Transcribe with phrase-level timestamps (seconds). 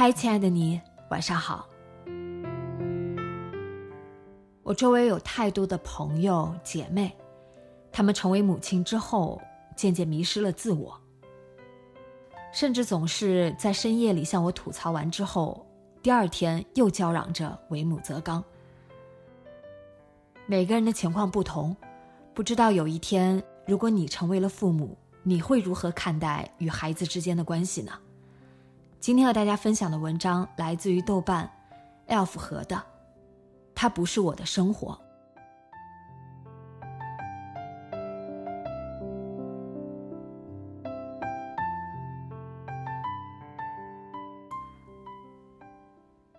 [0.00, 1.68] 嗨，亲爱的你，晚上好。
[4.62, 7.12] 我周围有太多的朋友姐妹，
[7.90, 9.42] 她们成为母亲之后，
[9.74, 10.96] 渐渐迷失了自我，
[12.52, 15.66] 甚至总是在深夜里向我吐槽完之后，
[16.00, 18.44] 第二天又叫嚷着为母则刚。
[20.46, 21.76] 每个人的情况不同，
[22.34, 27.90] 不知道有一天如果你成为了父母，你会如何看待与孩子之间的关系呢？
[29.00, 31.48] 今天和大家分享的文章来自于豆瓣
[32.08, 32.82] ，Elf 和的，
[33.72, 34.98] 它不是我的生活。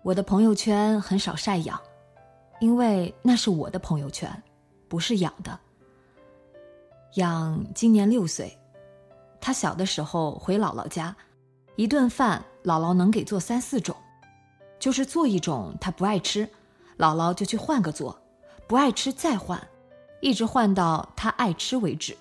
[0.02, 1.80] 我的朋友圈很少晒养，
[2.60, 4.30] 因为那是我的朋友圈，
[4.86, 5.58] 不是养的。
[7.14, 8.56] 养今年六岁，
[9.40, 11.16] 他小的时候回姥姥家，
[11.80, 12.44] 一顿饭。
[12.62, 13.96] 姥姥能给做三四种，
[14.78, 16.46] 就是做一种他不爱吃，
[16.98, 18.20] 姥姥就去换个做，
[18.66, 19.58] 不爱吃再换，
[20.20, 22.14] 一直换到他爱吃为止。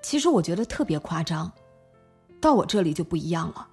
[0.00, 1.52] 其实我觉得特别夸张，
[2.40, 3.68] 到我这里就不一样了，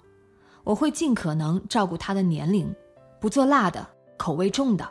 [0.62, 2.76] 我会尽可能照顾他的年龄，
[3.18, 3.88] 不做辣的、
[4.18, 4.86] 口味重的。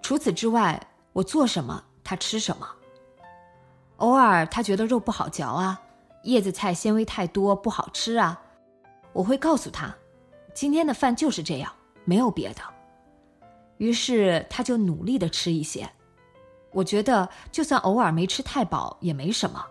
[0.00, 0.80] 除此之外，
[1.12, 2.66] 我做什么他吃什么。
[3.98, 5.82] 偶尔他觉得肉不好嚼啊，
[6.22, 8.40] 叶子菜纤维太多不好吃啊。
[9.12, 9.94] 我会告诉他，
[10.54, 11.72] 今天的饭就是这样，
[12.04, 12.62] 没有别的。
[13.78, 15.90] 于是他就努力的吃一些。
[16.72, 19.64] 我觉得就算偶尔没吃太饱也没什么，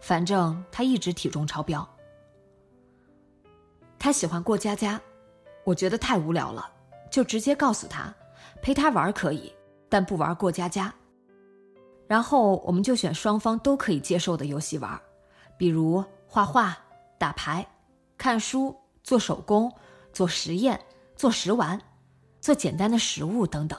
[0.00, 1.86] 反正他一直体重超标。
[3.98, 4.98] 他喜欢过家家，
[5.64, 6.70] 我觉得太无聊了，
[7.10, 8.14] 就直接告诉他，
[8.62, 9.52] 陪他玩可以，
[9.88, 10.94] 但不玩过家家。
[12.06, 14.98] 然后我们就选双方都可以接受的游戏玩，
[15.58, 16.78] 比如画画、
[17.18, 17.66] 打牌。
[18.18, 19.72] 看书、做手工、
[20.12, 20.78] 做实验、
[21.14, 21.80] 做食玩、
[22.40, 23.78] 做简单的食物等等。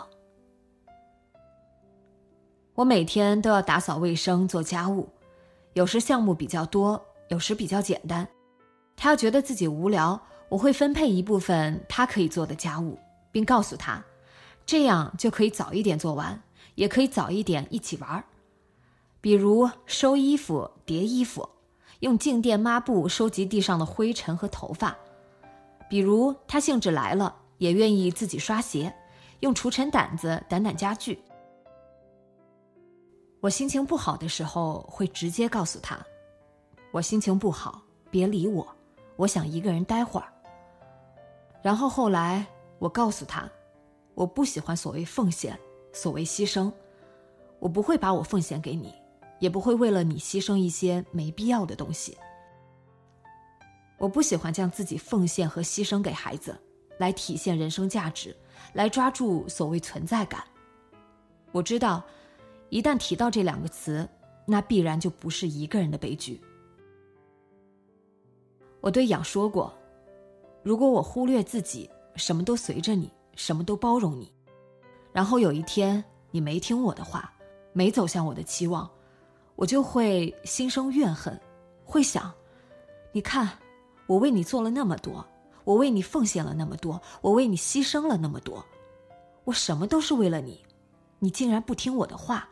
[2.74, 5.10] 我每天都要打扫卫生、做家务，
[5.74, 8.26] 有时项目比较多，有时比较简单。
[8.96, 12.98] 他要觉得自己无聊，我会分配一部分他可以做的家务，
[13.34, 14.02] 并告诉他，
[14.66, 16.42] 这样就可以早一点做完，
[16.76, 18.24] 也可以早一点一起玩儿。
[19.20, 21.50] 比如收衣服、叠衣服。
[22.00, 24.98] 用静电抹布收集地上的灰尘和头发，
[25.90, 28.94] 比如他兴致来了，也愿意自己刷鞋，
[29.42, 31.22] 用除尘掸子掸掸家具。
[33.42, 36.00] 我心情不好的时候，会直接告诉他
[36.92, 38.66] ：“我心情不好，别理我，
[39.18, 40.28] 我想一个人待会儿。”
[41.62, 42.46] 然后后来
[42.80, 43.50] 我告诉他
[44.16, 45.60] ：“我不喜欢所谓奉献，
[45.92, 46.72] 所谓牺牲，
[47.60, 48.94] 我不会把我奉献给你。”
[49.40, 52.18] 也不会为了你牺牲一些没必要的东西。
[53.98, 56.58] 我不喜欢将自己奉献和牺牲给孩子，
[56.98, 58.36] 来体现人生价值，
[58.74, 60.44] 来抓住所谓存在感。
[61.52, 62.04] 我知道，
[62.70, 64.08] 一旦提到这两个词，
[64.46, 66.40] 那必然就不是一个人的悲剧。
[68.82, 69.74] 我对养说过，
[70.64, 74.32] 如果我忽略自己，什么都随着你，什么都包容你，
[75.12, 76.02] 然后有一天
[76.32, 77.34] 你没听我的话，
[77.74, 78.90] 没走向我的期望。
[79.60, 81.38] 我就会心生怨恨，
[81.84, 82.34] 会想：
[83.12, 83.60] 你看，
[84.08, 85.26] 我为你做了那么多，
[85.66, 88.66] 我为你奉献了那么多，我为你牺牲了那么多，
[89.44, 90.66] 我什么都是为了你，
[91.20, 92.48] 你竟然不听我的话，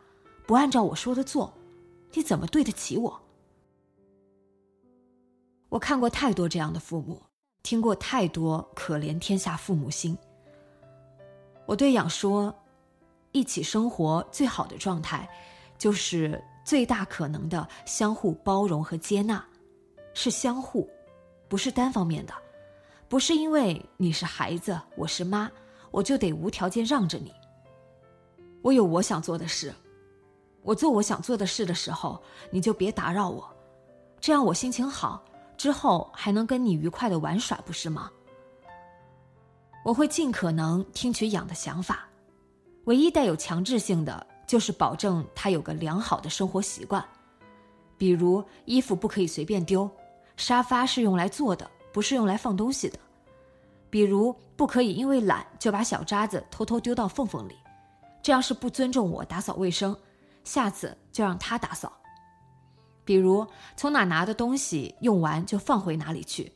[0.46, 1.50] 不按照我说的做，
[2.12, 3.18] 你怎么对得起我？
[5.70, 7.22] 我看过太多这样的父母，
[7.62, 10.14] 听过太多可怜天下父母心。
[11.64, 12.54] 我对养说，
[13.32, 15.26] 一起生活最好的状态，
[15.78, 16.38] 就是。
[16.68, 19.42] 最大可能的相互包容和接纳，
[20.12, 20.86] 是相互，
[21.48, 22.34] 不是单方面的，
[23.08, 25.50] 不是因为你是孩子，我是妈，
[25.90, 27.32] 我就得无条件让着你，
[28.60, 29.72] 我有我想做的事，
[30.60, 33.48] 我做我想做的事的时候，你就别打扰我，
[34.20, 35.24] 这样我心情好，
[35.56, 38.10] 之后还能跟你愉快的玩耍，不是吗？
[39.86, 42.06] 我会尽可能听取养的想法，
[42.84, 47.04] 唯一带有强制性的就是保证他有个良好的生活习惯，
[47.98, 49.88] 比如衣服不可以随便丢，
[50.38, 52.98] 沙发是用来坐的，不是用来放东西的。
[53.90, 57.56] 比如，不可以因为懒就把小渣子偷偷丢到缝缝里，
[58.22, 59.94] 这样是不尊重我打扫卫生。
[60.44, 61.92] 下次就让他打扫。
[63.04, 63.46] 比如，
[63.76, 66.50] 从哪拿的东西用完就放回哪里去，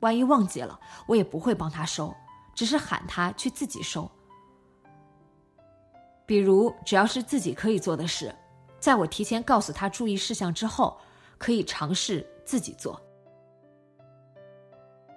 [0.00, 2.14] 万一忘记了，我也不会帮他收，
[2.54, 4.10] 只是喊他去自己收。
[6.30, 8.32] 比如，只要是自己可以做的事，
[8.78, 10.96] 在我提前告诉他注意事项之后，
[11.38, 13.02] 可以尝试自己做。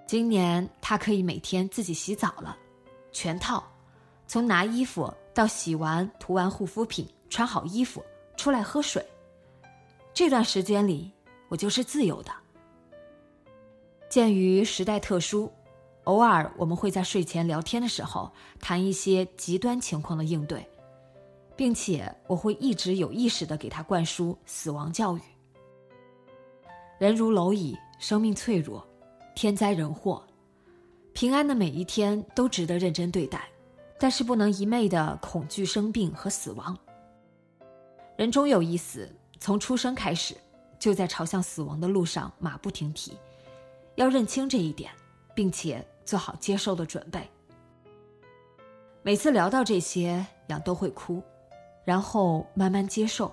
[0.08, 2.58] 今年他可以每天自己洗澡了，
[3.12, 3.62] 全套，
[4.26, 8.04] 从拿衣服到洗完、涂完护肤品、穿好衣服
[8.36, 9.00] 出来喝水。
[10.12, 11.12] 这段时间里，
[11.48, 12.32] 我就是自由的。
[14.08, 15.48] 鉴于时代特殊，
[16.02, 20.68] 偶尔我们会在睡前聊天的时候谈一些极端情况的应对，
[21.56, 25.20] 并且我会一直有意识的给他灌输死亡教育。
[26.98, 28.86] 人如蝼蚁，生命脆弱。
[29.34, 30.24] 天灾人祸，
[31.12, 33.48] 平安的每一天都值得认真对待，
[33.98, 36.78] 但是不能一昧的恐惧生病和死亡。
[38.16, 40.36] 人终有一死，从出生开始
[40.78, 43.18] 就在朝向死亡的路上马不停蹄，
[43.96, 44.92] 要认清这一点，
[45.34, 47.28] 并且做好接受的准备。
[49.02, 51.20] 每次聊到这些，养都会哭，
[51.84, 53.32] 然后慢慢接受。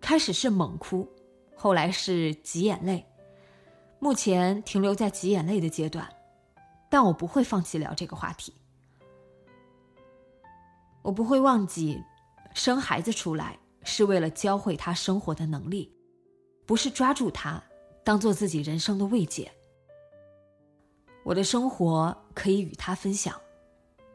[0.00, 1.08] 开始是猛哭，
[1.56, 3.04] 后来是挤眼泪。
[3.98, 6.06] 目前停留在挤眼泪的阶段，
[6.90, 8.52] 但我不会放弃聊这个话题。
[11.00, 12.02] 我不会忘记，
[12.54, 15.90] 生孩子出来是为了教会他生活的能力，
[16.66, 17.62] 不是抓住他
[18.02, 19.50] 当做自己人生的慰藉。
[21.22, 23.40] 我的生活可以与他分享，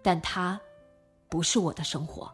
[0.03, 0.61] 但他
[1.29, 2.31] 不是我的生活。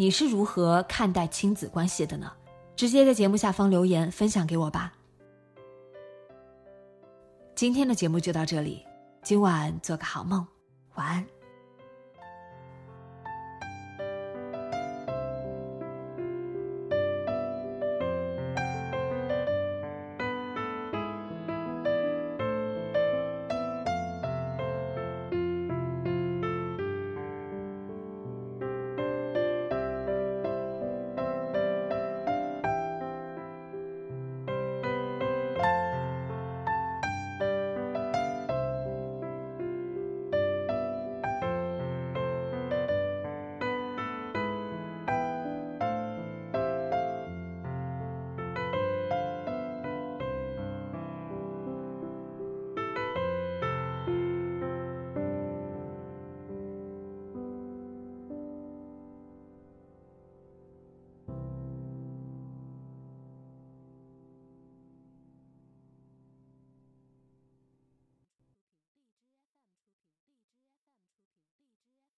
[0.00, 2.30] 你是如何看待亲子关系的呢？
[2.76, 4.92] 直接在节目下方留言分享给我吧。
[7.56, 8.86] 今天的节目就到这里，
[9.24, 10.46] 今晚做个好梦，
[10.94, 11.26] 晚安。